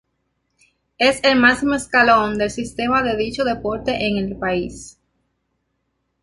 Es 0.97 1.23
el 1.23 1.39
máximo 1.39 1.75
escalón 1.75 2.39
del 2.39 2.49
sistema 2.49 3.03
de 3.03 3.11
de 3.11 3.17
dicho 3.17 3.43
deporte 3.43 4.07
en 4.07 4.17
el 4.17 4.35
país. 4.35 4.97